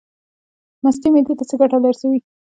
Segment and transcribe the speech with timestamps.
[0.83, 2.19] مستې معدې ته څه ګټه رسوي؟